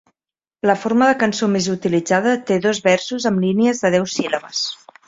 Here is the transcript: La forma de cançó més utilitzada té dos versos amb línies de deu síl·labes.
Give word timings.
La 0.69 0.75
forma 0.83 1.09
de 1.09 1.17
cançó 1.25 1.49
més 1.57 1.67
utilitzada 1.75 2.35
té 2.49 2.59
dos 2.67 2.83
versos 2.89 3.31
amb 3.33 3.47
línies 3.49 3.85
de 3.87 3.95
deu 3.99 4.15
síl·labes. 4.19 4.69